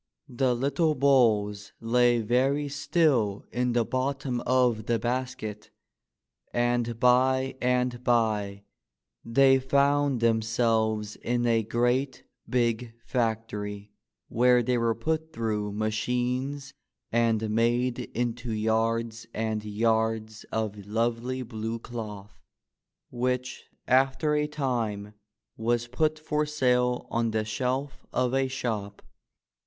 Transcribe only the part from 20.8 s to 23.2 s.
lovely blue 164 THE LITTLE COTTON PLANT. cloth,